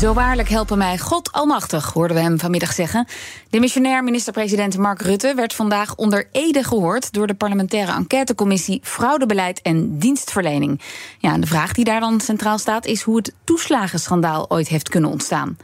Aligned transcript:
Zo 0.00 0.12
waarlijk 0.12 0.48
helpen 0.48 0.78
mij 0.78 0.98
God 0.98 1.32
Almachtig, 1.32 1.92
hoorden 1.92 2.16
we 2.16 2.22
hem 2.22 2.38
vanmiddag 2.38 2.72
zeggen. 2.72 3.06
De 3.50 3.60
missionair 3.60 4.04
minister-president 4.04 4.76
Mark 4.76 5.02
Rutte 5.02 5.34
werd 5.34 5.54
vandaag 5.54 5.94
onder 5.96 6.28
Ede 6.32 6.64
gehoord 6.64 7.12
door 7.12 7.26
de 7.26 7.34
parlementaire 7.34 7.92
enquêtecommissie 7.92 8.80
Fraudebeleid 8.82 9.62
en 9.62 9.98
Dienstverlening. 9.98 10.80
Ja, 11.18 11.32
en 11.32 11.40
de 11.40 11.46
vraag 11.46 11.72
die 11.72 11.84
daar 11.84 12.00
dan 12.00 12.20
centraal 12.20 12.58
staat 12.58 12.86
is 12.86 13.02
hoe 13.02 13.16
het 13.16 13.34
toeslagenschandaal 13.44 14.50
ooit 14.50 14.68
heeft 14.68 14.88
kunnen 14.88 15.10
ontstaan. 15.10 15.56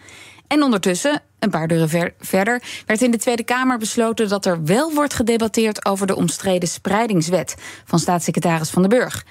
En 0.46 0.62
ondertussen, 0.62 1.22
een 1.38 1.50
paar 1.50 1.68
deuren 1.68 1.88
ver 1.88 2.14
verder, 2.20 2.62
werd 2.86 3.02
in 3.02 3.10
de 3.10 3.18
Tweede 3.18 3.44
Kamer 3.44 3.78
besloten 3.78 4.28
dat 4.28 4.46
er 4.46 4.64
wel 4.64 4.92
wordt 4.92 5.14
gedebatteerd 5.14 5.86
over 5.86 6.06
de 6.06 6.16
omstreden 6.16 6.68
spreidingswet 6.68 7.54
van 7.84 7.98
staatssecretaris 7.98 8.70
Van 8.70 8.82
den 8.82 8.98
Burg. 8.98 9.24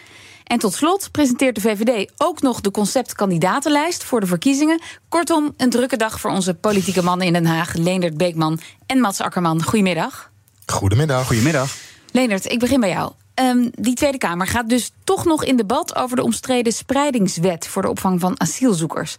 En 0.46 0.60
tot 0.60 0.74
slot 0.74 1.12
presenteert 1.12 1.56
de 1.56 1.62
VVD 1.62 2.12
ook 2.18 2.42
nog 2.42 2.62
de 2.62 2.72
conceptkandidatenlijst 2.72 4.04
voor 4.04 4.20
de 4.20 4.26
verkiezingen. 4.26 4.82
Kortom, 5.10 5.54
een 5.58 5.70
drukke 5.70 5.98
dag 5.98 6.20
voor 6.20 6.32
onze 6.32 6.54
politieke 6.54 7.04
mannen 7.04 7.28
in 7.28 7.34
Den 7.34 7.46
Haag, 7.46 7.74
Leendert 7.74 8.18
Beekman 8.18 8.60
en 8.86 9.00
Mats 9.00 9.22
Akkerman. 9.22 9.64
Goedemiddag. 9.64 10.32
Goedemiddag. 10.66 11.28
Goedemiddag. 11.28 11.76
Leendert, 12.12 12.52
ik 12.52 12.60
begin 12.60 12.80
bij 12.80 12.90
jou. 12.90 13.12
Um, 13.36 13.72
die 13.72 13.96
Tweede 13.96 14.18
Kamer 14.18 14.48
gaat 14.48 14.70
dus 14.70 14.92
toch 15.04 15.26
nog 15.26 15.44
in 15.44 15.56
debat 15.56 15.96
over 15.96 16.16
de 16.16 16.24
omstreden 16.24 16.74
spreidingswet 16.74 17.68
voor 17.68 17.82
de 17.82 17.90
opvang 17.90 18.20
van 18.20 18.40
asielzoekers. 18.40 19.16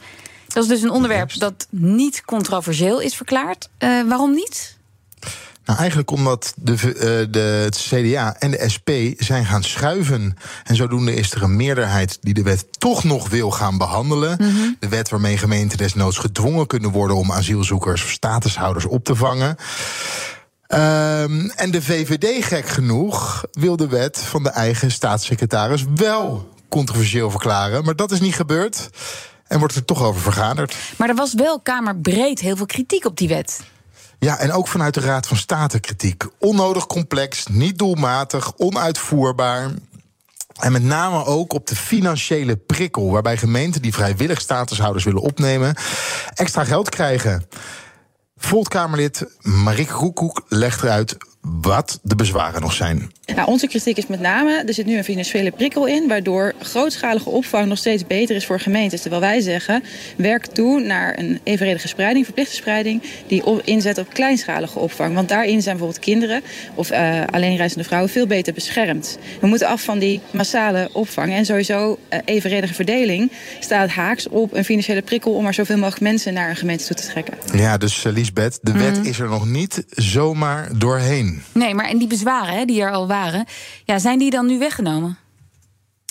Dat 0.49 0.63
is 0.63 0.69
dus 0.69 0.83
een 0.83 0.91
onderwerp 0.91 1.39
dat 1.39 1.67
niet 1.71 2.25
controversieel 2.25 3.01
is 3.01 3.15
verklaard. 3.15 3.69
Uh, 3.79 4.03
waarom 4.03 4.35
niet? 4.35 4.77
Nou, 5.67 5.79
eigenlijk 5.79 6.11
omdat 6.11 6.53
de, 6.57 6.73
uh, 6.73 7.33
de, 7.33 7.39
het 7.39 7.77
CDA 7.77 8.37
en 8.39 8.51
de 8.51 8.65
SP 8.75 8.91
zijn 9.19 9.45
gaan 9.45 9.63
schuiven. 9.63 10.37
En 10.65 10.77
zodoende 10.77 11.15
is 11.15 11.33
er 11.33 11.43
een 11.43 11.57
meerderheid 11.57 12.19
die 12.21 12.35
de 12.35 12.43
wet 12.43 12.67
toch 12.79 13.05
nog 13.05 13.29
wil 13.29 13.51
gaan 13.51 13.79
behandelen. 13.79 14.37
Mm 14.41 14.49
-hmm. 14.49 14.77
De 14.81 14.89
wet 14.89 15.09
waarmee 15.09 15.39
gemeenten 15.39 15.79
desnoods 15.79 16.19
gedwongen 16.19 16.67
kunnen 16.67 16.91
worden 16.91 17.17
om 17.17 17.33
asielzoekers 17.33 18.05
of 18.05 18.11
statushouders 18.11 18.87
op 18.87 19.05
te 19.05 19.15
vangen. 19.15 19.49
Um, 19.49 21.51
en 21.51 21.71
de 21.71 21.83
VVD, 21.83 22.45
gek 22.45 22.69
genoeg, 22.69 23.45
wil 23.53 23.77
de 23.77 23.89
wet 23.89 24.19
van 24.19 24.43
de 24.43 24.51
eigen 24.51 24.91
staatssecretaris 24.91 25.85
wel 25.95 26.55
controversieel 26.69 27.31
verklaren. 27.31 27.85
Maar 27.85 27.97
dat 27.97 28.11
is 28.11 28.21
niet 28.21 28.35
gebeurd. 28.35 28.89
En 29.47 29.59
wordt 29.59 29.75
er 29.75 29.85
toch 29.85 30.03
over 30.03 30.21
vergaderd. 30.21 30.77
Maar 30.97 31.09
er 31.09 31.15
was 31.15 31.35
wel 31.35 31.61
kamerbreed 31.61 32.41
heel 32.41 32.57
veel 32.57 32.67
kritiek 32.67 33.05
op 33.05 33.17
die 33.17 33.29
wet. 33.29 33.61
Ja, 34.19 34.39
en 34.39 34.53
ook 34.53 34.69
vanuit 34.69 34.95
de 34.95 35.01
Raad 35.01 35.27
van 35.27 35.37
State 35.37 35.81
kritiek. 35.81 36.25
Onnodig 36.39 36.87
complex, 36.87 37.47
niet 37.47 37.79
doelmatig, 37.79 38.53
onuitvoerbaar. 38.57 39.71
En 40.61 40.73
met 40.73 40.83
name 40.83 41.25
ook 41.25 41.53
op 41.53 41.67
de 41.67 41.77
financiële 41.77 42.57
prikkel, 42.57 43.11
waarbij 43.11 43.37
gemeenten 43.37 43.83
die 43.83 43.95
vrijwillig 43.95 44.41
statushouders 44.41 45.05
willen 45.05 45.23
opnemen, 45.23 45.77
extra 46.35 46.65
geld 46.65 46.89
krijgen. 46.89 47.49
Voltkamerlid 48.37 49.25
Marieke 49.41 50.43
legt 50.49 50.83
eruit 50.83 51.17
wat 51.61 51.99
de 52.03 52.15
bezwaren 52.15 52.61
nog 52.61 52.73
zijn. 52.73 53.11
Nou, 53.35 53.49
onze 53.49 53.67
kritiek 53.67 53.97
is 53.97 54.07
met 54.07 54.21
name, 54.21 54.63
er 54.67 54.75
zit 54.75 54.87
nu 54.87 54.97
een 54.97 55.05
financiële 55.05 55.51
prikkel 55.51 55.87
in... 55.87 56.09
waardoor 56.09 56.55
grootschalige 56.61 57.31
opvang 57.31 57.69
nog 57.69 57.79
steeds 57.79 58.07
beter 58.07 58.37
is 58.37 58.47
voor 58.47 58.61
gemeentes. 58.61 59.01
Terwijl 59.01 59.23
wij 59.23 59.41
zeggen, 59.41 59.83
werk 60.17 60.47
toe 60.47 60.81
naar 60.81 61.19
een 61.19 61.41
evenredige 61.43 61.89
spreiding, 61.89 62.25
verplichte 62.25 62.55
spreiding... 62.55 63.03
die 63.27 63.47
op, 63.47 63.63
inzet 63.65 63.99
op 63.99 64.13
kleinschalige 64.13 64.79
opvang. 64.79 65.15
Want 65.15 65.29
daarin 65.29 65.63
zijn 65.63 65.77
bijvoorbeeld 65.77 66.05
kinderen 66.05 66.43
of 66.75 66.91
uh, 66.91 67.21
alleenreizende 67.31 67.85
vrouwen... 67.85 68.11
veel 68.11 68.27
beter 68.27 68.53
beschermd. 68.53 69.19
We 69.41 69.47
moeten 69.47 69.69
af 69.69 69.83
van 69.83 69.99
die 69.99 70.21
massale 70.31 70.89
opvang. 70.93 71.33
En 71.33 71.45
sowieso 71.45 71.99
uh, 72.13 72.19
evenredige 72.25 72.75
verdeling 72.75 73.33
staat 73.61 73.91
haaks 73.91 74.29
op 74.29 74.55
een 74.55 74.65
financiële 74.65 75.03
prikkel... 75.03 75.33
om 75.33 75.43
maar 75.43 75.55
zoveel 75.55 75.77
mogelijk 75.77 76.03
mensen 76.03 76.35
naar 76.35 76.51
een 76.51 76.57
gemeente 76.57 76.85
toe 76.85 76.97
te 76.97 77.07
trekken. 77.07 77.35
Ja, 77.55 77.77
dus 77.77 78.05
uh, 78.05 78.13
Lisbeth, 78.13 78.59
de 78.63 78.73
mm. 78.73 78.79
wet 78.79 79.07
is 79.07 79.19
er 79.19 79.29
nog 79.29 79.47
niet 79.47 79.85
zomaar 79.89 80.69
doorheen. 80.79 81.36
Nee, 81.53 81.75
maar 81.75 81.89
en 81.89 81.99
die 81.99 82.09
bezwaren 82.09 82.55
hè, 82.55 82.65
die 82.65 82.83
er 82.83 82.93
al 82.93 83.07
waren, 83.07 83.47
ja, 83.85 83.99
zijn 83.99 84.19
die 84.19 84.31
dan 84.31 84.47
nu 84.47 84.59
weggenomen? 84.59 85.19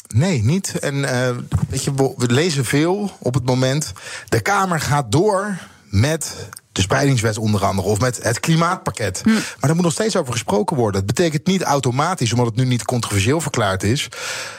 Nee, 0.08 0.44
niet. 0.44 0.80
En 0.80 0.96
uh, 0.96 1.30
weet 1.70 1.84
je, 1.84 1.94
we 1.94 2.32
lezen 2.32 2.66
veel 2.66 3.12
op 3.20 3.34
het 3.34 3.46
moment. 3.46 3.94
De 4.30 4.42
Kamer 4.42 4.80
gaat 4.80 5.12
door 5.12 5.58
met 5.90 6.50
de 6.76 6.82
spreidingswet 6.82 7.38
onder 7.38 7.66
andere, 7.66 7.88
of 7.88 8.00
met 8.00 8.24
het 8.24 8.40
klimaatpakket. 8.40 9.22
Hm. 9.24 9.30
Maar 9.30 9.56
daar 9.60 9.76
moet 9.76 9.84
nog 9.84 9.94
steeds 9.94 10.16
over 10.16 10.34
gesproken 10.34 10.76
worden. 10.76 11.02
Het 11.02 11.16
betekent 11.16 11.48
niet 11.48 11.64
automatisch, 11.64 12.32
omdat 12.32 12.48
het 12.48 12.56
nu 12.56 12.66
niet 12.66 12.86
controversieel 12.86 13.42
verklaard 13.42 13.84
is, 13.84 14.10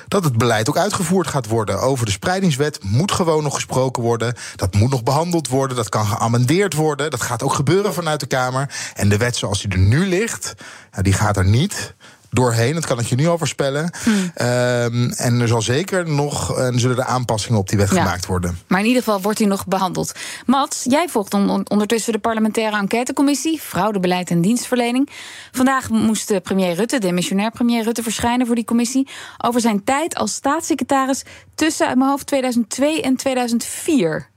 dat 0.08 0.24
het 0.24 0.38
beleid 0.38 0.68
ook 0.68 0.76
uitgevoerd 0.76 1.26
gaat 1.26 1.46
worden. 1.46 1.80
Over 1.80 2.06
de 2.06 2.12
spreidingswet 2.12 2.78
moet 2.82 3.12
gewoon 3.12 3.42
nog 3.42 3.54
gesproken 3.54 4.02
worden. 4.02 4.34
Dat 4.56 4.74
moet 4.74 4.90
nog 4.90 5.02
behandeld 5.02 5.48
worden. 5.48 5.76
Dat 5.76 5.88
kan 5.88 6.06
geamendeerd 6.06 6.74
worden. 6.74 7.10
Dat 7.10 7.22
gaat 7.22 7.42
ook 7.42 7.54
gebeuren 7.54 7.94
vanuit 7.94 8.20
de 8.20 8.26
Kamer. 8.26 8.70
En 8.94 9.08
de 9.08 9.16
wet 9.16 9.36
zoals 9.36 9.60
die 9.60 9.70
er 9.70 9.78
nu 9.78 10.06
ligt, 10.06 10.54
die 11.02 11.12
gaat 11.12 11.36
er 11.36 11.46
niet 11.46 11.94
doorheen. 12.36 12.74
Dat 12.74 12.86
kan 12.86 12.98
ik 12.98 13.06
je 13.06 13.14
nu 13.14 13.26
al 13.26 13.38
voorspellen. 13.38 13.90
Hmm. 14.02 14.14
Um, 14.14 15.10
en 15.10 15.40
er 15.40 15.48
zal 15.48 15.62
zeker 15.62 16.08
nog 16.08 16.58
uh, 16.58 16.68
zullen 16.74 16.96
er 16.96 17.04
aanpassingen 17.04 17.58
op 17.58 17.68
die 17.68 17.78
wet 17.78 17.90
ja. 17.90 18.02
gemaakt 18.02 18.26
worden. 18.26 18.58
Maar 18.66 18.80
in 18.80 18.86
ieder 18.86 19.02
geval 19.02 19.20
wordt 19.20 19.38
hij 19.38 19.48
nog 19.48 19.66
behandeld. 19.66 20.12
Mats, 20.46 20.84
jij 20.84 21.08
volgt 21.08 21.34
on 21.34 21.70
ondertussen 21.70 22.12
de 22.12 22.18
parlementaire 22.18 22.76
enquêtecommissie 22.76 23.60
Fraudebeleid 23.60 24.30
en 24.30 24.40
dienstverlening. 24.40 25.10
Vandaag 25.52 25.88
moest 25.88 26.42
premier 26.42 26.74
Rutte, 26.74 26.98
de 26.98 27.12
missionair 27.12 27.50
premier 27.50 27.84
Rutte, 27.84 28.02
verschijnen 28.02 28.46
voor 28.46 28.54
die 28.54 28.64
commissie 28.64 29.08
over 29.38 29.60
zijn 29.60 29.84
tijd 29.84 30.14
als 30.14 30.34
staatssecretaris 30.34 31.24
tussen 31.54 31.86
uit 31.86 31.96
mijn 31.96 32.10
hoofd 32.10 32.26
2002 32.26 33.02
en 33.02 33.16
2004. 33.16 34.28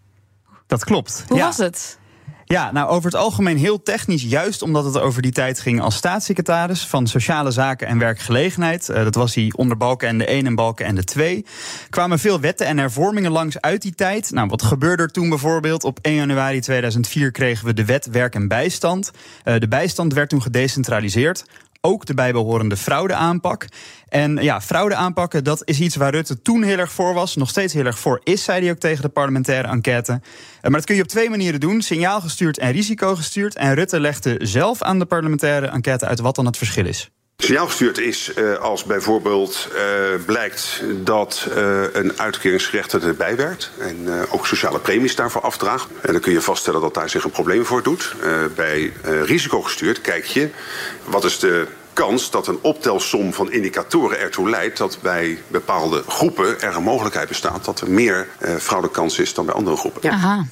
Dat 0.67 0.83
klopt. 0.83 1.23
Hoe 1.27 1.37
ja. 1.37 1.45
was 1.45 1.57
het? 1.57 1.97
Ja, 2.53 2.71
nou 2.71 2.89
over 2.89 3.11
het 3.11 3.19
algemeen 3.19 3.57
heel 3.57 3.83
technisch, 3.83 4.23
juist 4.23 4.61
omdat 4.61 4.85
het 4.85 4.99
over 4.99 5.21
die 5.21 5.31
tijd 5.31 5.59
ging 5.59 5.81
als 5.81 5.95
staatssecretaris 5.95 6.87
van 6.87 7.07
Sociale 7.07 7.51
Zaken 7.51 7.87
en 7.87 7.97
Werkgelegenheid. 7.99 8.89
Uh, 8.89 8.95
dat 8.95 9.15
was 9.15 9.35
hij 9.35 9.51
onder 9.55 9.77
balken 9.77 10.07
en 10.07 10.17
de 10.17 10.25
1 10.25 10.45
en 10.45 10.55
balken 10.55 10.85
en 10.85 10.95
de 10.95 11.03
2. 11.03 11.45
Kwamen 11.89 12.19
veel 12.19 12.39
wetten 12.39 12.65
en 12.65 12.77
hervormingen 12.77 13.31
langs 13.31 13.61
uit 13.61 13.81
die 13.81 13.95
tijd. 13.95 14.31
Nou, 14.31 14.47
wat 14.47 14.61
gebeurde 14.61 15.03
er 15.03 15.11
toen 15.11 15.29
bijvoorbeeld? 15.29 15.83
Op 15.83 15.99
1 16.01 16.15
januari 16.15 16.59
2004 16.59 17.31
kregen 17.31 17.65
we 17.65 17.73
de 17.73 17.85
wet 17.85 18.05
werk 18.05 18.35
en 18.35 18.47
bijstand. 18.47 19.11
Uh, 19.45 19.59
de 19.59 19.67
bijstand 19.67 20.13
werd 20.13 20.29
toen 20.29 20.41
gedecentraliseerd 20.41 21.45
ook 21.81 22.05
de 22.05 22.13
bijbehorende 22.13 22.77
fraudeaanpak. 22.77 23.67
En 24.07 24.35
ja, 24.35 24.61
fraude 24.61 24.95
aanpakken, 24.95 25.43
dat 25.43 25.61
is 25.65 25.79
iets 25.79 25.95
waar 25.95 26.11
Rutte 26.11 26.41
toen 26.41 26.63
heel 26.63 26.77
erg 26.77 26.91
voor 26.91 27.13
was. 27.13 27.35
Nog 27.35 27.49
steeds 27.49 27.73
heel 27.73 27.85
erg 27.85 27.99
voor 27.99 28.21
is, 28.23 28.43
zei 28.43 28.61
hij 28.61 28.71
ook 28.71 28.77
tegen 28.77 29.01
de 29.01 29.09
parlementaire 29.09 29.67
enquête. 29.67 30.21
Maar 30.61 30.71
dat 30.71 30.85
kun 30.85 30.95
je 30.95 31.01
op 31.01 31.07
twee 31.07 31.29
manieren 31.29 31.59
doen: 31.59 31.81
signaal 31.81 32.21
gestuurd 32.21 32.57
en 32.57 32.71
risico 32.71 33.15
gestuurd. 33.15 33.55
En 33.55 33.73
Rutte 33.73 33.99
legde 33.99 34.37
zelf 34.41 34.81
aan 34.81 34.99
de 34.99 35.05
parlementaire 35.05 35.67
enquête 35.67 36.05
uit 36.05 36.19
wat 36.19 36.35
dan 36.35 36.45
het 36.45 36.57
verschil 36.57 36.85
is. 36.85 37.09
Signaalgestuurd 37.41 37.97
is 37.97 38.31
uh, 38.35 38.57
als 38.57 38.83
bijvoorbeeld 38.83 39.67
uh, 39.73 40.25
blijkt 40.25 40.83
dat 41.03 41.47
uh, 41.57 41.81
een 41.93 42.19
uitkeringsgerechte 42.19 42.99
erbij 42.99 43.35
werkt 43.35 43.71
en 43.77 44.07
ook 44.29 44.47
sociale 44.47 44.79
premies 44.79 45.15
daarvoor 45.15 45.41
afdraagt. 45.41 45.87
En 46.01 46.11
dan 46.11 46.21
kun 46.21 46.31
je 46.31 46.41
vaststellen 46.41 46.81
dat 46.81 46.93
daar 46.93 47.09
zich 47.09 47.23
een 47.23 47.31
probleem 47.31 47.65
voor 47.65 47.83
doet. 47.83 48.15
bij 48.55 48.93
risicogestuurd 49.23 50.01
kijk 50.01 50.25
je 50.25 50.49
wat 51.03 51.23
is 51.23 51.39
de 51.39 51.67
kans 51.93 52.31
dat 52.31 52.47
een 52.47 52.59
optelsom 52.61 53.33
van 53.33 53.51
indicatoren 53.51 54.19
ertoe 54.19 54.49
leidt 54.49 54.77
dat 54.77 54.97
bij 55.01 55.41
bepaalde 55.47 56.03
groepen 56.07 56.61
er 56.61 56.75
een 56.75 56.83
mogelijkheid 56.83 57.27
bestaat 57.27 57.65
dat 57.65 57.81
er 57.81 57.91
meer 57.91 58.27
fraudekans 58.59 59.19
is 59.19 59.33
dan 59.33 59.45
bij 59.45 59.55
andere 59.55 59.75
groepen. 59.77 60.01
Ja. 60.03 60.11
Aha. 60.11 60.45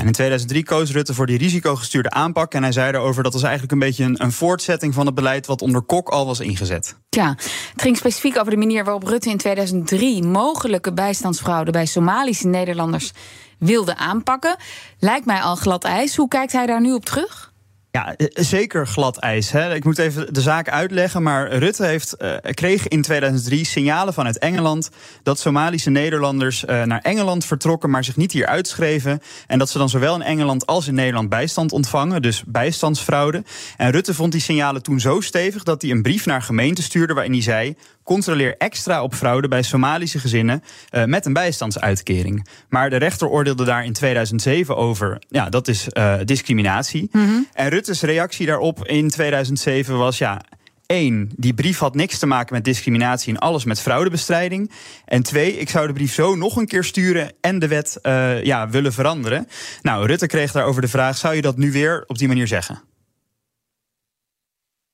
En 0.00 0.06
in 0.06 0.12
2003 0.12 0.64
koos 0.64 0.90
Rutte 0.90 1.14
voor 1.14 1.26
die 1.26 1.38
risicogestuurde 1.38 2.10
aanpak. 2.10 2.54
En 2.54 2.62
hij 2.62 2.72
zei 2.72 2.92
daarover 2.92 3.22
dat 3.22 3.32
was 3.32 3.42
eigenlijk 3.42 3.72
een 3.72 3.78
beetje 3.78 4.04
een, 4.04 4.22
een, 4.22 4.32
voortzetting 4.32 4.94
van 4.94 5.06
het 5.06 5.14
beleid 5.14 5.46
wat 5.46 5.62
onder 5.62 5.82
Kok 5.82 6.08
al 6.08 6.26
was 6.26 6.40
ingezet. 6.40 6.96
Ja, 7.08 7.28
het 7.72 7.82
ging 7.82 7.96
specifiek 7.96 8.38
over 8.38 8.50
de 8.50 8.56
manier 8.56 8.84
waarop 8.84 9.02
Rutte 9.02 9.30
in 9.30 9.36
2003 9.36 10.22
mogelijke 10.22 10.92
bijstandsfraude 10.92 11.70
bij 11.70 11.86
Somalische 11.86 12.46
Nederlanders 12.46 13.12
wilde 13.58 13.96
aanpakken. 13.96 14.56
Lijkt 14.98 15.26
mij 15.26 15.40
al 15.40 15.56
glad 15.56 15.84
ijs. 15.84 16.16
Hoe 16.16 16.28
kijkt 16.28 16.52
hij 16.52 16.66
daar 16.66 16.80
nu 16.80 16.92
op 16.92 17.04
terug? 17.04 17.52
Ja, 17.94 18.16
eh, 18.16 18.26
zeker 18.34 18.86
glad 18.86 19.16
ijs. 19.16 19.50
Hè. 19.50 19.74
Ik 19.74 19.84
moet 19.84 19.98
even 19.98 20.34
de 20.34 20.40
zaak 20.40 20.68
uitleggen. 20.68 21.22
Maar 21.22 21.52
Rutte 21.52 21.84
heeft, 21.84 22.16
uh, 22.18 22.34
kreeg 22.40 22.88
in 22.88 23.02
2003 23.02 23.64
signalen 23.64 24.14
vanuit 24.14 24.38
Engeland. 24.38 24.90
dat 25.22 25.38
Somalische 25.38 25.90
Nederlanders 25.90 26.64
uh, 26.64 26.82
naar 26.82 27.00
Engeland 27.00 27.44
vertrokken. 27.44 27.90
maar 27.90 28.04
zich 28.04 28.16
niet 28.16 28.32
hier 28.32 28.46
uitschreven. 28.46 29.20
En 29.46 29.58
dat 29.58 29.70
ze 29.70 29.78
dan 29.78 29.88
zowel 29.88 30.14
in 30.14 30.22
Engeland 30.22 30.66
als 30.66 30.88
in 30.88 30.94
Nederland 30.94 31.28
bijstand 31.28 31.72
ontvangen. 31.72 32.22
Dus 32.22 32.42
bijstandsfraude. 32.46 33.44
En 33.76 33.90
Rutte 33.90 34.14
vond 34.14 34.32
die 34.32 34.40
signalen 34.40 34.82
toen 34.82 35.00
zo 35.00 35.20
stevig 35.20 35.62
dat 35.62 35.82
hij 35.82 35.90
een 35.90 36.02
brief 36.02 36.26
naar 36.26 36.42
gemeenten 36.42 36.84
stuurde. 36.84 37.14
waarin 37.14 37.32
hij 37.32 37.42
zei: 37.42 37.76
controleer 38.02 38.54
extra 38.58 39.02
op 39.02 39.14
fraude 39.14 39.48
bij 39.48 39.62
Somalische 39.62 40.18
gezinnen 40.18 40.62
uh, 40.90 41.04
met 41.04 41.26
een 41.26 41.32
bijstandsuitkering. 41.32 42.46
Maar 42.68 42.90
de 42.90 42.96
rechter 42.96 43.28
oordeelde 43.28 43.64
daar 43.64 43.84
in 43.84 43.92
2007 43.92 44.76
over. 44.76 45.18
Ja, 45.28 45.48
dat 45.48 45.68
is 45.68 45.86
discriminatie. 46.24 47.08
Mm 47.12 47.26
-hmm. 47.26 47.46
En 47.52 47.68
Rutte's 47.84 48.02
reactie 48.02 48.46
daarop 48.46 48.84
in 48.86 49.10
2007 49.10 49.98
was 49.98 50.18
ja. 50.18 50.40
Eén, 50.86 51.32
die 51.36 51.54
brief 51.54 51.78
had 51.78 51.94
niks 51.94 52.18
te 52.18 52.26
maken 52.26 52.54
met 52.54 52.64
discriminatie 52.64 53.34
en 53.34 53.38
alles 53.38 53.64
met 53.64 53.80
fraudebestrijding. 53.80 54.70
En 55.04 55.22
twee, 55.22 55.58
ik 55.58 55.68
zou 55.68 55.86
de 55.86 55.92
brief 55.92 56.12
zo 56.12 56.34
nog 56.34 56.56
een 56.56 56.66
keer 56.66 56.84
sturen 56.84 57.32
en 57.40 57.58
de 57.58 57.68
wet 57.68 57.98
uh, 58.02 58.44
ja, 58.44 58.68
willen 58.68 58.92
veranderen. 58.92 59.48
Nou, 59.82 60.06
Rutte 60.06 60.26
kreeg 60.26 60.52
daarover 60.52 60.82
de 60.82 60.88
vraag: 60.88 61.16
zou 61.16 61.34
je 61.34 61.42
dat 61.42 61.56
nu 61.56 61.72
weer 61.72 62.04
op 62.06 62.18
die 62.18 62.28
manier 62.28 62.46
zeggen? 62.46 62.82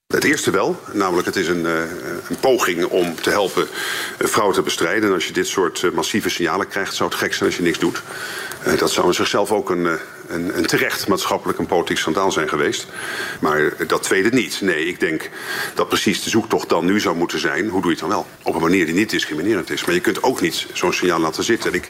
Het 0.06 0.24
eerste 0.24 0.50
wel, 0.50 0.80
namelijk 0.92 1.26
het 1.26 1.36
is 1.36 1.48
een, 1.48 1.64
uh, 1.64 1.80
een 2.28 2.40
poging 2.40 2.84
om 2.84 3.14
te 3.14 3.30
helpen 3.30 3.68
uh, 4.18 4.28
fraude 4.28 4.54
te 4.54 4.62
bestrijden. 4.62 5.08
En 5.08 5.14
als 5.14 5.26
je 5.26 5.32
dit 5.32 5.46
soort 5.46 5.92
massieve 5.94 6.28
signalen 6.28 6.68
krijgt, 6.68 6.94
zou 6.94 7.10
het 7.10 7.18
gek 7.18 7.34
zijn 7.34 7.48
als 7.48 7.58
je 7.58 7.64
niks 7.64 7.78
doet. 7.78 8.02
dat 8.78 8.90
zou 8.90 9.06
in 9.06 9.14
zichzelf 9.14 9.52
ook 9.52 9.70
een, 9.70 9.98
een, 10.34 10.58
een, 10.58 10.66
terecht 10.66 11.08
maatschappelijk 11.08 11.58
en 11.58 11.66
politiek 11.66 11.98
schandaal 11.98 12.32
zijn 12.32 12.48
geweest. 12.48 12.86
Maar 13.40 13.86
dat 13.86 14.02
tweede 14.02 14.30
niet. 14.30 14.60
Nee, 14.60 14.86
ik 14.86 15.00
denk 15.00 15.30
dat 15.74 15.88
precies 15.88 16.22
de 16.22 16.30
zoektocht 16.30 16.68
dan 16.68 16.84
nu 16.84 17.00
zou 17.00 17.16
moeten 17.16 17.38
zijn. 17.38 17.68
Hoe 17.68 17.82
doe 17.82 17.90
je 17.90 17.96
het 17.96 17.98
dan 17.98 18.08
wel? 18.08 18.26
Op 18.42 18.54
een 18.54 18.60
manier 18.60 18.86
die 18.86 18.94
niet 18.94 19.10
discriminerend 19.10 19.70
is. 19.70 19.84
Maar 19.84 19.94
je 19.94 20.00
kunt 20.00 20.22
ook 20.22 20.40
niet 20.40 20.66
zo'n 20.72 20.92
signaal 20.92 21.20
laten 21.20 21.44
zitten. 21.44 21.70
En 21.70 21.76
ik 21.76 21.88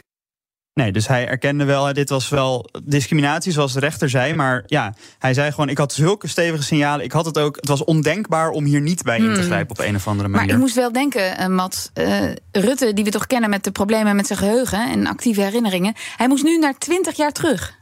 Nee, 0.73 0.91
dus 0.91 1.07
hij 1.07 1.27
erkende 1.27 1.63
wel, 1.63 1.93
dit 1.93 2.09
was 2.09 2.29
wel 2.29 2.69
discriminatie, 2.83 3.51
zoals 3.51 3.73
de 3.73 3.79
rechter 3.79 4.09
zei. 4.09 4.33
Maar 4.33 4.63
ja, 4.65 4.93
hij 5.19 5.33
zei 5.33 5.51
gewoon, 5.51 5.69
ik 5.69 5.77
had 5.77 5.93
zulke 5.93 6.27
stevige 6.27 6.63
signalen. 6.63 7.05
Ik 7.05 7.11
had 7.11 7.25
het 7.25 7.37
ook, 7.37 7.55
het 7.55 7.67
was 7.67 7.83
ondenkbaar 7.83 8.49
om 8.49 8.63
hier 8.63 8.81
niet 8.81 9.03
bij 9.03 9.17
in 9.17 9.33
te 9.33 9.41
grijpen 9.41 9.79
op 9.79 9.85
een 9.85 9.95
of 9.95 10.07
andere 10.07 10.29
manier. 10.29 10.45
Maar 10.45 10.55
ik 10.55 10.61
moest 10.61 10.75
wel 10.75 10.91
denken, 10.91 11.39
uh, 11.39 11.47
Matt, 11.47 11.91
uh, 11.93 12.23
Rutte, 12.51 12.93
die 12.93 13.03
we 13.03 13.11
toch 13.11 13.27
kennen 13.27 13.49
met 13.49 13.63
de 13.63 13.71
problemen 13.71 14.15
met 14.15 14.27
zijn 14.27 14.39
geheugen 14.39 14.91
en 14.91 15.07
actieve 15.07 15.41
herinneringen. 15.41 15.93
Hij 16.17 16.27
moest 16.27 16.43
nu 16.43 16.57
naar 16.57 16.77
twintig 16.77 17.15
jaar 17.15 17.31
terug. 17.31 17.79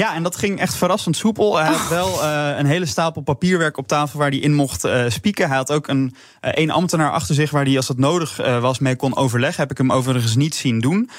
Ja, 0.00 0.14
en 0.14 0.22
dat 0.22 0.36
ging 0.36 0.60
echt 0.60 0.76
verrassend 0.76 1.16
soepel. 1.16 1.58
Hij 1.58 1.66
had 1.66 1.88
wel 1.88 2.22
uh, 2.22 2.58
een 2.58 2.66
hele 2.66 2.86
stapel 2.86 3.22
papierwerk 3.22 3.76
op 3.76 3.88
tafel 3.88 4.18
waar 4.18 4.30
hij 4.30 4.38
in 4.38 4.54
mocht 4.54 4.84
uh, 4.84 5.04
spieken. 5.08 5.48
Hij 5.48 5.56
had 5.56 5.72
ook 5.72 5.88
een, 5.88 6.14
uh, 6.44 6.50
een 6.54 6.70
ambtenaar 6.70 7.10
achter 7.10 7.34
zich 7.34 7.50
waar 7.50 7.64
hij, 7.64 7.76
als 7.76 7.88
het 7.88 7.98
nodig 7.98 8.36
was, 8.60 8.78
mee 8.78 8.96
kon 8.96 9.16
overleggen. 9.16 9.60
Heb 9.60 9.70
ik 9.70 9.78
hem 9.78 9.92
overigens 9.92 10.36
niet 10.36 10.54
zien 10.54 10.80
doen. 10.80 11.10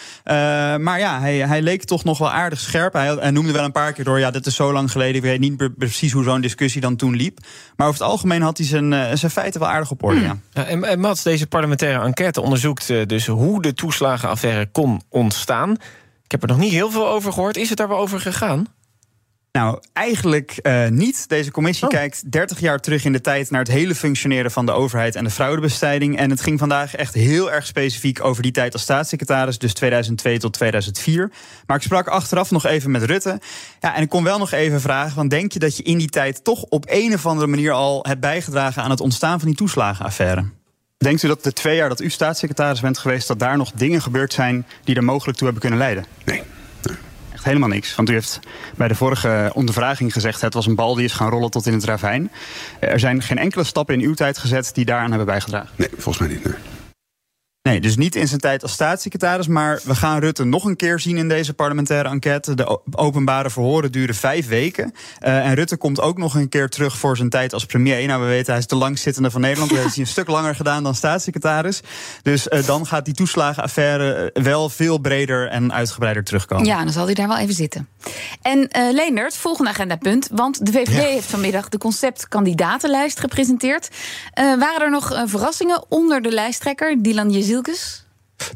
maar 0.83 0.99
ja, 0.99 1.19
hij, 1.19 1.37
hij 1.37 1.61
leek 1.61 1.83
toch 1.83 2.03
nog 2.03 2.17
wel 2.17 2.31
aardig 2.31 2.59
scherp. 2.59 2.93
Hij, 2.93 3.13
hij, 3.19 3.31
noemde 3.31 3.51
wel 3.51 3.63
een 3.63 3.71
paar 3.71 3.93
keer 3.93 4.03
door, 4.03 4.19
ja, 4.19 4.31
dit 4.31 4.45
is 4.45 4.55
zo 4.55 4.73
lang 4.73 4.91
geleden. 4.91 5.15
Ik 5.15 5.21
weet 5.21 5.39
niet 5.39 5.77
precies 5.77 6.11
hoe 6.11 6.23
zo'n 6.23 6.41
discussie 6.41 6.81
dan 6.81 6.95
toen 6.95 7.15
liep. 7.15 7.39
Maar 7.75 7.87
over 7.87 7.99
het 7.99 8.09
algemeen 8.09 8.41
had 8.41 8.57
hij 8.57 8.67
zijn, 8.67 9.17
zijn 9.17 9.31
feiten 9.31 9.59
wel 9.59 9.69
aardig 9.69 9.91
op 9.91 10.03
orde, 10.03 10.19
hmm. 10.19 10.41
ja 10.53 10.65
en, 10.65 10.83
en 10.83 10.99
Mats, 10.99 11.23
deze 11.23 11.47
parlementaire 11.47 12.05
enquête 12.05 12.41
onderzoekt 12.41 12.87
dus 13.07 13.27
hoe 13.27 13.61
de 13.61 13.73
toeslagenaffaire 13.73 14.69
kon 14.71 15.01
ontstaan. 15.09 15.77
Ik 16.31 16.39
heb 16.41 16.49
er 16.49 16.55
nog 16.55 16.65
niet 16.65 16.73
heel 16.73 16.91
veel 16.91 17.07
over 17.07 17.33
gehoord. 17.33 17.57
Is 17.57 17.69
het 17.69 17.77
daar 17.77 17.87
wel 17.87 17.97
over 17.97 18.19
gegaan? 18.19 18.65
Nou, 19.51 19.79
eigenlijk 19.93 20.59
uh, 20.63 20.87
niet. 20.87 21.29
Deze 21.29 21.51
commissie 21.51 21.87
oh. 21.87 21.93
kijkt 21.93 22.31
30 22.31 22.59
jaar 22.59 22.79
terug 22.79 23.05
in 23.05 23.11
de 23.11 23.21
tijd 23.21 23.49
naar 23.49 23.59
het 23.59 23.71
hele 23.71 23.95
functioneren 23.95 24.51
van 24.51 24.65
de 24.65 24.71
overheid 24.71 25.15
en 25.15 25.23
de 25.23 25.29
fraudebestrijding. 25.29 26.17
En 26.17 26.29
het 26.29 26.41
ging 26.41 26.59
vandaag 26.59 26.95
echt 26.95 27.13
heel 27.13 27.51
erg 27.51 27.65
specifiek 27.65 28.23
over 28.23 28.43
die 28.43 28.51
tijd 28.51 28.73
als 28.73 28.81
staatssecretaris, 28.81 29.57
dus 29.57 29.73
2002 29.73 30.37
tot 30.37 30.53
2004. 30.53 31.31
Maar 31.65 31.77
ik 31.77 31.83
sprak 31.83 32.07
achteraf 32.07 32.51
nog 32.51 32.65
even 32.65 32.91
met 32.91 33.03
Rutte. 33.03 33.41
Ja, 33.79 33.95
en 33.95 34.01
ik 34.01 34.09
kon 34.09 34.23
wel 34.23 34.37
nog 34.37 34.51
even 34.51 34.81
vragen: 34.81 35.15
want 35.15 35.29
denk 35.29 35.51
je 35.51 35.59
dat 35.59 35.77
je 35.77 35.83
in 35.83 35.97
die 35.97 36.09
tijd 36.09 36.43
toch 36.43 36.63
op 36.63 36.85
een 36.87 37.13
of 37.13 37.25
andere 37.25 37.47
manier 37.47 37.71
al 37.71 38.05
hebt 38.07 38.21
bijgedragen 38.21 38.83
aan 38.83 38.89
het 38.89 39.01
ontstaan 39.01 39.39
van 39.39 39.47
die 39.47 39.57
toeslagenaffaire? 39.57 40.60
Denkt 41.01 41.23
u 41.23 41.27
dat 41.27 41.43
de 41.43 41.53
twee 41.53 41.75
jaar 41.75 41.89
dat 41.89 42.01
u 42.01 42.09
staatssecretaris 42.09 42.79
bent 42.79 42.97
geweest, 42.97 43.27
dat 43.27 43.39
daar 43.39 43.57
nog 43.57 43.71
dingen 43.71 44.01
gebeurd 44.01 44.33
zijn 44.33 44.65
die 44.83 44.95
er 44.95 45.03
mogelijk 45.03 45.37
toe 45.37 45.47
hebben 45.47 45.61
kunnen 45.69 45.79
leiden? 45.79 46.05
Nee. 46.25 46.43
Echt 47.33 47.43
helemaal 47.43 47.69
niks. 47.69 47.95
Want 47.95 48.09
u 48.09 48.13
heeft 48.13 48.39
bij 48.75 48.87
de 48.87 48.95
vorige 48.95 49.51
ondervraging 49.53 50.13
gezegd: 50.13 50.41
het 50.41 50.53
was 50.53 50.65
een 50.65 50.75
bal 50.75 50.95
die 50.95 51.05
is 51.05 51.13
gaan 51.13 51.29
rollen 51.29 51.51
tot 51.51 51.65
in 51.65 51.73
het 51.73 51.83
ravijn. 51.83 52.31
Er 52.79 52.99
zijn 52.99 53.21
geen 53.21 53.37
enkele 53.37 53.63
stappen 53.63 53.95
in 53.95 54.01
uw 54.01 54.13
tijd 54.13 54.37
gezet 54.37 54.71
die 54.73 54.85
daaraan 54.85 55.09
hebben 55.09 55.25
bijgedragen. 55.25 55.69
Nee, 55.75 55.89
volgens 55.97 56.17
mij 56.17 56.27
niet. 56.27 56.43
Nee. 56.43 56.53
Nee, 57.63 57.81
dus 57.81 57.97
niet 57.97 58.15
in 58.15 58.27
zijn 58.27 58.39
tijd 58.39 58.63
als 58.63 58.71
staatssecretaris. 58.71 59.47
Maar 59.47 59.81
we 59.83 59.95
gaan 59.95 60.19
Rutte 60.19 60.43
nog 60.43 60.63
een 60.63 60.75
keer 60.75 60.99
zien 60.99 61.17
in 61.17 61.27
deze 61.27 61.53
parlementaire 61.53 62.09
enquête. 62.09 62.53
De 62.55 62.79
openbare 62.91 63.49
verhoren 63.49 63.91
duren 63.91 64.15
vijf 64.15 64.47
weken. 64.47 64.93
Uh, 65.25 65.45
en 65.47 65.53
Rutte 65.53 65.77
komt 65.77 66.01
ook 66.01 66.17
nog 66.17 66.35
een 66.35 66.49
keer 66.49 66.69
terug 66.69 66.97
voor 66.97 67.17
zijn 67.17 67.29
tijd 67.29 67.53
als 67.53 67.65
premier. 67.65 68.07
Nou, 68.07 68.21
we 68.21 68.27
weten, 68.27 68.51
hij 68.51 68.61
is 68.61 68.67
de 68.67 68.75
langzittende 68.75 69.31
van 69.31 69.41
Nederland. 69.41 69.69
Dat 69.69 69.79
heeft 69.79 69.95
hij 69.95 70.03
een 70.03 70.09
stuk 70.09 70.27
langer 70.27 70.55
gedaan 70.55 70.83
dan 70.83 70.95
staatssecretaris. 70.95 71.81
Dus 72.21 72.47
uh, 72.47 72.65
dan 72.65 72.85
gaat 72.85 73.05
die 73.05 73.13
toeslagenaffaire 73.13 74.29
wel 74.33 74.69
veel 74.69 74.97
breder 74.97 75.49
en 75.49 75.73
uitgebreider 75.73 76.23
terugkomen. 76.23 76.65
Ja, 76.65 76.83
dan 76.83 76.93
zal 76.93 77.05
hij 77.05 77.13
daar 77.13 77.27
wel 77.27 77.37
even 77.37 77.55
zitten. 77.55 77.87
En 78.41 78.57
uh, 78.57 78.91
Leendert, 78.91 79.37
volgende 79.37 79.69
agendapunt. 79.69 80.29
Want 80.31 80.65
de 80.65 80.71
VVD 80.71 80.93
ja. 80.93 81.01
heeft 81.01 81.29
vanmiddag 81.29 81.69
de 81.69 81.77
conceptkandidatenlijst 81.77 83.19
gepresenteerd. 83.19 83.89
waren 84.33 84.81
er 84.81 84.89
nog 84.89 85.23
verrassingen 85.25 85.83
onder 85.89 86.21
de 86.21 86.31
lijsttrekker, 86.31 87.03
Dylan 87.03 87.29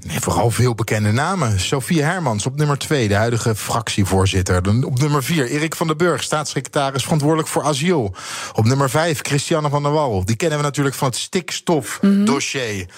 Nee, 0.07 0.19
vooral 0.19 0.51
veel 0.51 0.75
bekende 0.75 1.11
namen. 1.11 1.59
Sophie 1.59 2.03
Hermans 2.03 2.45
op 2.45 2.55
nummer 2.55 2.77
2, 2.77 3.07
de 3.07 3.13
huidige 3.13 3.55
fractievoorzitter. 3.55 4.57
Op 4.85 4.99
nummer 4.99 5.23
4, 5.23 5.45
Erik 5.45 5.75
van 5.75 5.87
den 5.87 5.97
Burg, 5.97 6.23
staatssecretaris 6.23 7.03
verantwoordelijk 7.03 7.47
voor 7.47 7.63
asiel. 7.63 8.15
Op 8.53 8.65
nummer 8.65 8.89
5, 8.89 9.19
Christiane 9.21 9.69
van 9.69 9.83
der 9.83 9.91
Wal. 9.91 10.25
Die 10.25 10.35
kennen 10.35 10.57
we 10.57 10.63
natuurlijk 10.63 10.95
van 10.95 11.07
het 11.07 11.17
stikstofdossier. 11.17 12.89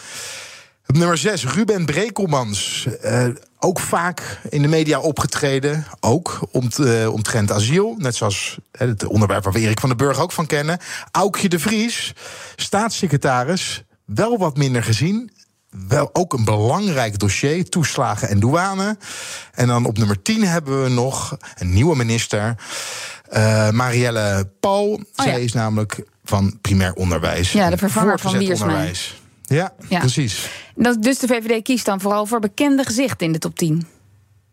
Op 0.88 0.98
nummer 0.98 1.18
6, 1.18 1.46
Ruben 1.46 1.86
Brekelmans. 1.86 2.88
Uh, 3.04 3.28
ook 3.60 3.80
vaak 3.80 4.40
in 4.50 4.62
de 4.62 4.68
media 4.68 5.00
opgetreden. 5.00 5.86
Ook 6.00 6.40
omt, 6.52 6.78
uh, 6.78 7.14
omtrent 7.14 7.52
asiel. 7.52 7.96
Net 7.98 8.16
zoals 8.16 8.58
het 8.72 9.06
onderwerp 9.06 9.44
waar 9.44 9.54
we 9.54 9.60
Erik 9.60 9.80
van 9.80 9.90
den 9.90 9.98
Burg 9.98 10.20
ook 10.20 10.32
van 10.32 10.46
kennen. 10.46 10.80
Aukje 11.12 11.50
de 11.50 11.60
Vries, 11.60 12.14
staatssecretaris. 12.56 13.84
Wel 14.06 14.38
wat 14.38 14.58
minder 14.58 14.84
gezien 14.84 15.32
wel 15.88 16.10
ook 16.14 16.34
een 16.34 16.46
belangrijk 16.46 17.20
dossier, 17.20 17.70
toeslagen 17.70 18.30
en 18.30 18.40
douane. 18.40 18.98
En 19.54 19.68
dan 19.68 19.86
op 19.86 19.98
nummer 19.98 20.22
10 20.22 20.44
hebben 20.44 20.84
we 20.84 20.90
nog 20.90 21.38
een 21.56 21.74
nieuwe 21.74 21.96
minister, 21.96 22.56
uh, 23.34 23.70
Marielle 23.70 24.50
Paul. 24.60 24.88
Oh, 24.88 25.02
Zij 25.16 25.44
is 25.44 25.54
namelijk 25.54 26.04
van 26.24 26.58
primair 26.62 26.94
onderwijs. 26.94 27.52
Ja, 27.52 27.70
de 27.70 27.78
vervanger 27.78 28.20
van 28.20 28.38
Wiersma. 28.38 28.86
Ja, 29.42 29.74
ja, 29.90 30.00
precies. 30.00 30.50
Dat, 30.76 31.04
dus 31.04 31.20
de 31.20 31.28
VVD 31.28 31.64
kiest 31.64 31.86
dan 31.86 32.02
vooral 32.02 32.26
voor 32.26 32.40
bekende 32.40 32.84
gezichten 32.84 33.26
in 33.26 33.32
de 33.32 33.40
top 33.40 33.56
10. 33.56 33.88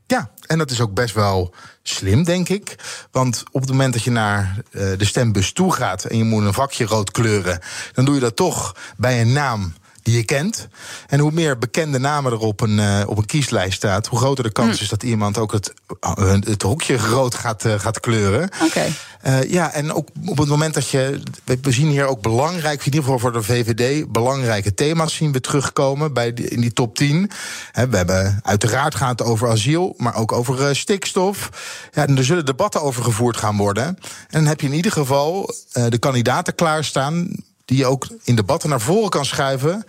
Ja, 0.07 0.31
en 0.47 0.59
dat 0.59 0.71
is 0.71 0.81
ook 0.81 0.95
best 0.95 1.14
wel 1.14 1.54
slim, 1.83 2.25
denk 2.25 2.49
ik. 2.49 2.76
Want 3.11 3.43
op 3.50 3.61
het 3.61 3.71
moment 3.71 3.93
dat 3.93 4.02
je 4.02 4.11
naar 4.11 4.57
uh, 4.71 4.99
de 4.99 5.04
stembus 5.04 5.52
toe 5.52 5.73
gaat 5.73 6.04
en 6.04 6.16
je 6.16 6.25
moet 6.25 6.45
een 6.45 6.52
vakje 6.52 6.85
rood 6.85 7.11
kleuren, 7.11 7.61
dan 7.93 8.04
doe 8.04 8.14
je 8.14 8.21
dat 8.21 8.37
toch 8.37 8.76
bij 8.97 9.21
een 9.21 9.33
naam 9.33 9.73
die 10.04 10.16
je 10.16 10.25
kent. 10.25 10.68
En 11.06 11.18
hoe 11.18 11.30
meer 11.30 11.58
bekende 11.58 11.99
namen 11.99 12.32
er 12.32 12.38
op 12.38 12.61
een, 12.61 12.78
uh, 12.78 13.02
op 13.06 13.16
een 13.16 13.26
kieslijst 13.26 13.76
staat, 13.76 14.06
hoe 14.06 14.18
groter 14.18 14.44
de 14.44 14.52
kans 14.52 14.76
hm. 14.76 14.82
is 14.82 14.88
dat 14.88 15.02
iemand 15.02 15.38
ook 15.38 15.52
het, 15.52 15.73
uh, 16.18 16.32
het 16.40 16.62
hokje 16.62 16.96
rood 16.96 17.34
gaat, 17.34 17.64
uh, 17.64 17.78
gaat 17.78 18.00
kleuren. 18.00 18.50
Oké. 18.62 18.64
Okay. 18.64 19.49
ja, 19.49 19.73
en 19.73 19.92
ook 19.92 20.08
op 20.26 20.38
het 20.38 20.49
moment 20.49 20.75
dat 20.75 20.88
je. 20.88 21.20
We 21.44 21.73
zien 21.73 21.88
hier 21.88 22.06
ook 22.06 22.20
belangrijk, 22.20 22.78
in 22.78 22.84
ieder 22.84 23.02
geval 23.02 23.18
voor 23.18 23.32
de 23.32 23.42
VVD, 23.42 24.12
belangrijke 24.12 24.75
thema's 24.75 25.14
zien 25.14 25.32
we 25.32 25.40
terugkomen 25.40 26.12
bij 26.12 26.34
die, 26.34 26.49
in 26.49 26.61
die 26.61 26.73
top 26.73 26.96
10. 26.96 27.30
He, 27.73 27.88
we 27.88 27.96
hebben 27.96 28.40
uiteraard 28.42 28.94
gaat 28.94 29.18
het 29.18 29.28
over 29.28 29.49
asiel, 29.49 29.94
maar 29.96 30.14
ook 30.14 30.32
over 30.32 30.76
stikstof. 30.76 31.50
Ja, 31.92 32.06
en 32.06 32.16
er 32.16 32.25
zullen 32.25 32.46
debatten 32.46 32.82
over 32.82 33.04
gevoerd 33.04 33.37
gaan 33.37 33.56
worden. 33.56 33.87
En 33.87 33.96
dan 34.28 34.46
heb 34.46 34.61
je 34.61 34.66
in 34.66 34.75
ieder 34.75 34.92
geval 34.92 35.54
de 35.88 35.99
kandidaten 35.99 36.54
klaarstaan 36.54 37.28
die 37.64 37.78
je 37.78 37.87
ook 37.87 38.06
in 38.25 38.37
debatten 38.37 38.68
naar 38.68 38.80
voren 38.80 39.11
kan 39.11 39.25
schuiven. 39.25 39.85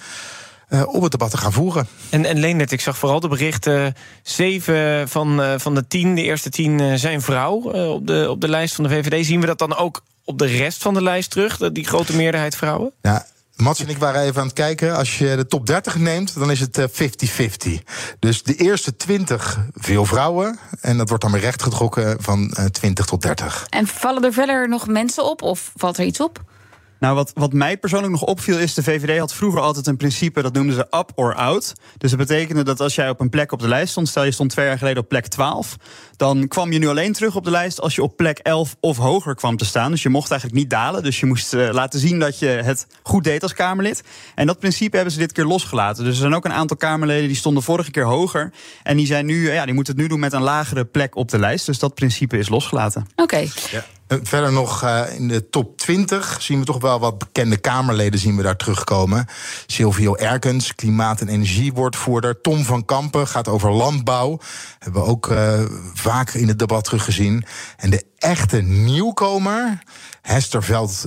Uh, 0.69 0.87
om 0.87 1.03
het 1.03 1.11
debat 1.11 1.31
te 1.31 1.37
gaan 1.37 1.51
voeren. 1.51 1.87
En, 2.09 2.25
en 2.25 2.39
Leendert, 2.39 2.71
ik 2.71 2.81
zag 2.81 2.97
vooral 2.97 3.19
de 3.19 3.27
berichten... 3.27 3.95
zeven 4.23 5.09
van, 5.09 5.41
uh, 5.41 5.53
van 5.57 5.75
de 5.75 5.87
tien, 5.87 6.15
de 6.15 6.21
eerste 6.21 6.49
tien, 6.49 6.81
uh, 6.81 6.93
zijn 6.93 7.21
vrouw 7.21 7.55
op, 7.93 8.07
de, 8.07 8.27
op 8.29 8.41
de 8.41 8.47
lijst 8.47 8.75
van 8.75 8.83
de 8.83 8.89
VVD. 8.89 9.25
Zien 9.25 9.39
we 9.39 9.45
dat 9.45 9.57
dan 9.57 9.75
ook 9.75 10.03
op 10.23 10.39
de 10.39 10.45
rest 10.45 10.81
van 10.81 10.93
de 10.93 11.01
lijst 11.01 11.29
terug, 11.29 11.57
die 11.57 11.87
grote 11.87 12.15
meerderheid 12.15 12.55
vrouwen? 12.55 12.91
Ja, 13.01 13.25
Mats 13.55 13.79
en 13.79 13.89
ik 13.89 13.97
waren 13.97 14.21
even 14.21 14.41
aan 14.41 14.47
het 14.47 14.55
kijken. 14.55 14.95
Als 14.95 15.17
je 15.17 15.35
de 15.35 15.47
top 15.47 15.65
30 15.65 15.95
neemt, 15.95 16.39
dan 16.39 16.51
is 16.51 16.59
het 16.59 16.77
eh, 16.77 16.87
50-50. 16.87 17.83
Dus 18.19 18.43
de 18.43 18.55
eerste 18.55 18.95
20 18.95 19.59
veel 19.73 20.05
vrouwen. 20.05 20.59
En 20.81 20.97
dat 20.97 21.07
wordt 21.07 21.23
dan 21.23 21.31
weer 21.31 21.41
rechtgetrokken 21.41 22.23
van 22.23 22.55
uh, 22.59 22.65
20 22.65 23.05
tot 23.05 23.21
30. 23.21 23.67
En 23.69 23.87
vallen 23.87 24.23
er 24.23 24.33
verder 24.33 24.69
nog 24.69 24.87
mensen 24.87 25.25
op 25.25 25.41
of 25.41 25.71
valt 25.75 25.97
er 25.97 26.05
iets 26.05 26.19
op? 26.19 26.43
Nou, 27.05 27.17
wat, 27.17 27.31
wat 27.33 27.53
mij 27.53 27.77
persoonlijk 27.77 28.11
nog 28.11 28.23
opviel 28.23 28.57
is, 28.57 28.73
de 28.73 28.83
VVD 28.83 29.19
had 29.19 29.33
vroeger 29.33 29.61
altijd 29.61 29.87
een 29.87 29.97
principe, 29.97 30.41
dat 30.41 30.53
noemden 30.53 30.75
ze 30.75 30.81
up 30.81 31.11
or 31.15 31.35
out. 31.35 31.73
Dus 31.97 32.09
dat 32.09 32.19
betekende 32.19 32.63
dat 32.63 32.79
als 32.79 32.95
jij 32.95 33.09
op 33.09 33.19
een 33.19 33.29
plek 33.29 33.51
op 33.51 33.59
de 33.59 33.67
lijst 33.67 33.91
stond, 33.91 34.07
stel 34.07 34.23
je 34.23 34.31
stond 34.31 34.49
twee 34.49 34.65
jaar 34.65 34.77
geleden 34.77 35.03
op 35.03 35.09
plek 35.09 35.27
12, 35.27 35.75
dan 36.17 36.47
kwam 36.47 36.71
je 36.71 36.79
nu 36.79 36.87
alleen 36.87 37.13
terug 37.13 37.35
op 37.35 37.43
de 37.43 37.51
lijst 37.51 37.81
als 37.81 37.95
je 37.95 38.03
op 38.03 38.17
plek 38.17 38.37
11 38.37 38.75
of 38.79 38.97
hoger 38.97 39.35
kwam 39.35 39.57
te 39.57 39.65
staan. 39.65 39.91
Dus 39.91 40.03
je 40.03 40.09
mocht 40.09 40.31
eigenlijk 40.31 40.61
niet 40.61 40.69
dalen, 40.69 41.03
dus 41.03 41.19
je 41.19 41.25
moest 41.25 41.53
uh, 41.53 41.69
laten 41.71 41.99
zien 41.99 42.19
dat 42.19 42.39
je 42.39 42.47
het 42.47 42.87
goed 43.03 43.23
deed 43.23 43.43
als 43.43 43.53
Kamerlid. 43.53 44.03
En 44.35 44.47
dat 44.47 44.59
principe 44.59 44.95
hebben 44.95 45.13
ze 45.13 45.19
dit 45.19 45.31
keer 45.31 45.45
losgelaten. 45.45 46.03
Dus 46.03 46.13
er 46.13 46.19
zijn 46.19 46.35
ook 46.35 46.45
een 46.45 46.53
aantal 46.53 46.77
Kamerleden 46.77 47.27
die 47.27 47.37
stonden 47.37 47.63
vorige 47.63 47.91
keer 47.91 48.05
hoger 48.05 48.53
en 48.83 48.97
die 48.97 49.05
zijn 49.05 49.25
nu, 49.25 49.51
ja, 49.51 49.65
die 49.65 49.73
moeten 49.73 49.93
het 49.93 50.01
nu 50.01 50.09
doen 50.09 50.19
met 50.19 50.33
een 50.33 50.41
lagere 50.41 50.85
plek 50.85 51.15
op 51.15 51.29
de 51.29 51.39
lijst. 51.39 51.65
Dus 51.65 51.79
dat 51.79 51.95
principe 51.95 52.37
is 52.37 52.49
losgelaten. 52.49 53.01
Oké. 53.15 53.21
Okay. 53.23 53.49
Ja. 53.71 53.85
Verder 54.07 54.51
nog 54.51 54.83
uh, 54.83 55.01
in 55.15 55.27
de 55.27 55.49
top 55.49 55.77
20 55.77 56.41
zien 56.41 56.59
we 56.59 56.65
toch 56.65 56.81
wel 56.81 56.99
wat 56.99 57.17
bekende 57.17 57.57
Kamerleden 57.57 58.19
zien 58.19 58.35
we 58.35 58.43
daar 58.43 58.55
terugkomen. 58.55 59.25
Silvio 59.65 60.15
Erkens, 60.15 60.75
klimaat- 60.75 61.21
en 61.21 61.27
energiewoordvoerder. 61.27 62.41
Tom 62.41 62.63
van 62.63 62.85
Kampen 62.85 63.27
gaat 63.27 63.47
over 63.47 63.71
landbouw. 63.71 64.39
Hebben 64.79 65.01
we 65.01 65.07
ook 65.07 65.27
uh, 65.27 65.61
vaak 65.93 66.33
in 66.33 66.47
het 66.47 66.59
debat 66.59 66.83
teruggezien. 66.83 67.45
En 67.77 67.89
de 67.89 68.05
echte 68.17 68.61
nieuwkomer, 68.61 69.83
Hester 70.21 70.63
Veld, 70.63 71.05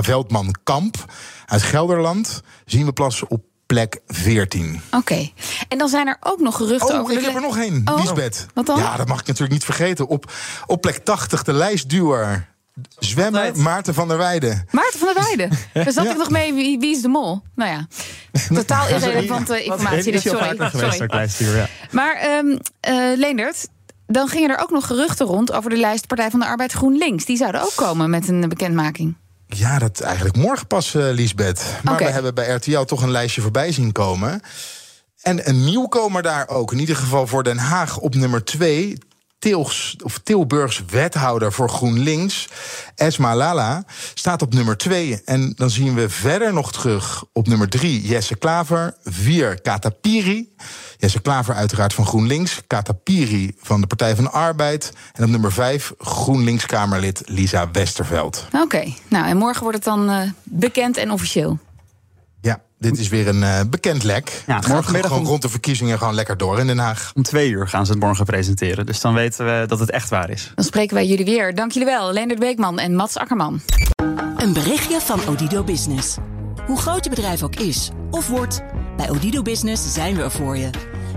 Veldman 0.00 0.54
Kamp 0.64 1.12
uit 1.46 1.62
Gelderland, 1.62 2.42
zien 2.64 2.84
we 2.86 2.92
plassen 2.92 3.30
op 3.30 3.42
plek 3.72 4.00
14. 4.06 4.80
Oké. 4.86 4.96
Okay. 4.96 5.32
En 5.68 5.78
dan 5.78 5.88
zijn 5.88 6.06
er 6.06 6.16
ook 6.20 6.40
nog 6.40 6.56
geruchten 6.56 6.94
oh, 6.94 7.00
over... 7.00 7.16
ik 7.18 7.24
heb 7.24 7.34
er 7.34 7.40
nog 7.40 7.58
één, 7.58 7.82
oh. 7.84 8.00
Lisbeth. 8.00 8.46
Wat 8.54 8.66
dan? 8.66 8.78
Ja, 8.78 8.96
dat 8.96 9.08
mag 9.08 9.20
ik 9.20 9.26
natuurlijk 9.26 9.52
niet 9.52 9.64
vergeten. 9.64 10.08
Op, 10.08 10.32
op 10.66 10.80
plek 10.80 10.96
80, 10.96 11.42
de 11.42 11.52
lijstduwer. 11.52 12.48
Zwemmen 12.98 13.62
Maarten 13.62 13.94
van 13.94 14.08
der 14.08 14.18
Weijden. 14.18 14.68
Maarten 14.70 14.98
van 14.98 15.14
der 15.14 15.22
Weijden. 15.22 15.58
Daar 15.84 15.92
zat 15.92 16.06
ik 16.06 16.16
nog 16.16 16.30
mee, 16.30 16.54
wie, 16.54 16.78
wie, 16.78 16.96
is 16.96 17.02
de 17.02 17.08
mol? 17.08 17.42
Nou 17.54 17.70
ja, 17.70 17.86
totaal 18.54 18.88
irrelevante 18.88 19.64
informatie. 19.64 20.12
Is 20.12 20.22
sorry. 20.22 20.68
sorry. 21.28 21.56
Ja. 21.56 21.68
Maar 21.90 22.38
um, 22.38 22.50
uh, 22.88 23.16
Leendert, 23.16 23.68
dan 24.06 24.28
gingen 24.28 24.50
er 24.50 24.58
ook 24.58 24.70
nog 24.70 24.86
geruchten 24.86 25.26
rond... 25.26 25.52
over 25.52 25.70
de 25.70 25.76
lijst 25.76 26.06
Partij 26.06 26.30
van 26.30 26.40
de 26.40 26.46
Arbeid 26.46 26.72
GroenLinks. 26.72 27.24
Die 27.24 27.36
zouden 27.36 27.62
ook 27.62 27.72
komen 27.76 28.10
met 28.10 28.28
een 28.28 28.48
bekendmaking. 28.48 29.16
Ja, 29.54 29.78
dat 29.78 30.00
eigenlijk 30.00 30.36
morgen 30.36 30.66
pas, 30.66 30.94
uh, 30.94 31.10
Liesbeth. 31.10 31.64
Maar 31.82 31.94
okay. 31.94 32.06
we 32.06 32.12
hebben 32.12 32.34
bij 32.34 32.48
RTL 32.54 32.80
toch 32.80 33.02
een 33.02 33.10
lijstje 33.10 33.40
voorbij 33.40 33.72
zien 33.72 33.92
komen. 33.92 34.40
En 35.22 35.48
een 35.48 35.64
nieuwkomer 35.64 36.22
daar 36.22 36.48
ook. 36.48 36.72
In 36.72 36.78
ieder 36.78 36.96
geval 36.96 37.26
voor 37.26 37.42
Den 37.42 37.58
Haag 37.58 37.98
op 37.98 38.14
nummer 38.14 38.44
2. 38.44 38.98
Tilgs, 39.38 39.96
of 40.02 40.18
Tilburgs 40.18 40.82
wethouder 40.90 41.52
voor 41.52 41.68
GroenLinks, 41.68 42.48
Esma 42.94 43.36
Lala, 43.36 43.84
staat 44.14 44.42
op 44.42 44.54
nummer 44.54 44.76
2. 44.76 45.22
En 45.24 45.52
dan 45.56 45.70
zien 45.70 45.94
we 45.94 46.08
verder 46.08 46.52
nog 46.52 46.72
terug 46.72 47.24
op 47.32 47.46
nummer 47.46 47.68
3 47.68 48.06
Jesse 48.06 48.36
Klaver, 48.36 48.94
4 49.04 49.60
Katapiri. 49.60 50.54
Jesse 51.02 51.20
Klaver 51.20 51.54
uiteraard 51.54 51.94
van 51.94 52.06
GroenLinks, 52.06 52.62
Katapiri 52.66 53.54
van 53.60 53.80
de 53.80 53.86
Partij 53.86 54.14
van 54.14 54.24
de 54.24 54.30
Arbeid. 54.30 54.92
En 55.12 55.24
op 55.24 55.30
nummer 55.30 55.52
5 55.52 55.92
GroenLinks-Kamerlid 55.98 57.22
Lisa 57.24 57.70
Westerveld. 57.72 58.46
Oké, 58.46 58.62
okay. 58.62 58.96
nou 59.08 59.26
en 59.26 59.36
morgen 59.36 59.62
wordt 59.62 59.76
het 59.76 59.84
dan 59.86 60.10
uh, 60.10 60.20
bekend 60.42 60.96
en 60.96 61.10
officieel. 61.10 61.58
Ja, 62.40 62.60
dit 62.78 62.98
is 62.98 63.08
weer 63.08 63.28
een 63.28 63.40
uh, 63.42 63.60
bekend 63.70 64.02
lek. 64.02 64.42
Ja, 64.46 64.56
het 64.56 64.66
morgenmiddag 64.66 65.10
gewoon 65.10 65.26
rond 65.26 65.42
de 65.42 65.48
verkiezingen 65.48 65.98
gewoon 65.98 66.14
lekker 66.14 66.36
door 66.36 66.58
in 66.58 66.66
Den 66.66 66.78
Haag. 66.78 67.12
Om 67.14 67.22
twee 67.22 67.50
uur 67.50 67.68
gaan 67.68 67.86
ze 67.86 67.92
het 67.92 68.00
morgen 68.00 68.24
presenteren. 68.24 68.86
Dus 68.86 69.00
dan 69.00 69.14
weten 69.14 69.44
we 69.44 69.64
dat 69.66 69.78
het 69.78 69.90
echt 69.90 70.08
waar 70.08 70.30
is. 70.30 70.52
Dan 70.54 70.64
spreken 70.64 70.94
wij 70.94 71.06
jullie 71.06 71.24
weer. 71.24 71.54
Dank 71.54 71.72
jullie 71.72 71.88
wel, 71.88 72.12
Leendert 72.12 72.40
Beekman 72.40 72.78
en 72.78 72.94
Mats 72.94 73.16
Akkerman. 73.16 73.60
Een 74.36 74.52
berichtje 74.52 75.00
van 75.00 75.20
Odido 75.28 75.64
Business. 75.64 76.16
Hoe 76.66 76.78
groot 76.78 77.04
je 77.04 77.10
bedrijf 77.10 77.42
ook 77.42 77.56
is 77.56 77.90
of 78.10 78.28
wordt, 78.28 78.62
bij 78.96 79.10
Odido 79.10 79.42
Business 79.42 79.92
zijn 79.92 80.16
we 80.16 80.22
er 80.22 80.30
voor 80.30 80.56
je. 80.56 80.91